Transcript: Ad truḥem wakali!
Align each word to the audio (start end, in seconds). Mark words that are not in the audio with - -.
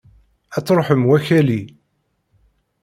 Ad 0.57 0.63
truḥem 0.65 1.03
wakali! 1.07 1.61